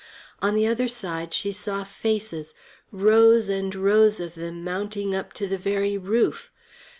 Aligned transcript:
On 0.41 0.55
the 0.55 0.65
other 0.65 0.87
side 0.87 1.31
she 1.31 1.51
saw 1.51 1.83
faces, 1.83 2.55
rows 2.91 3.49
and 3.49 3.75
rows 3.75 4.19
of 4.19 4.33
them 4.33 4.63
mounting 4.63 5.13
up 5.13 5.31
to 5.33 5.45
the 5.45 5.59
very 5.59 5.95
roof. 5.95 6.51